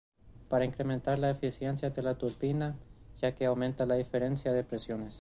[0.49, 2.75] Para incrementar la eficiencia de la turbina
[3.21, 5.09] ya que aumenta la diferencia de presiones.